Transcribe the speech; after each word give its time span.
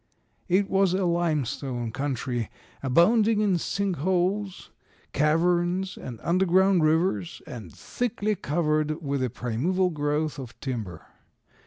It 0.49 0.67
was 0.67 0.95
a 0.95 1.05
limestone 1.05 1.91
country, 1.91 2.49
abounding 2.81 3.39
in 3.39 3.59
sink 3.59 3.97
holes, 3.97 4.71
caverns, 5.13 5.95
and 5.95 6.19
underground 6.23 6.83
rivers, 6.83 7.43
and 7.45 7.71
thickly 7.71 8.33
covered 8.33 8.99
with 9.03 9.21
a 9.21 9.29
primeval 9.29 9.91
growth 9.91 10.39
of 10.39 10.59
timber. 10.59 11.05